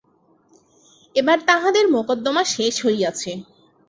এবার 1.15 1.37
তাঁহাদের 1.47 1.85
মকদ্দমা 1.95 2.43
শেষ 2.53 2.73
হইয়াছে। 2.85 3.31